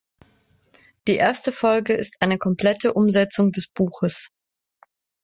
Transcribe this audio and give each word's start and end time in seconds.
Die 1.07 1.17
erste 1.17 1.51
Folge 1.51 1.93
ist 1.93 2.17
eine 2.21 2.39
komplette 2.39 2.93
Umsetzung 2.95 3.51
des 3.51 3.67
Buches. 3.67 4.29